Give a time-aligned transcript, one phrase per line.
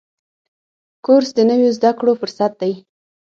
[1.05, 2.73] کورس د نویو زده کړو فرصت دی.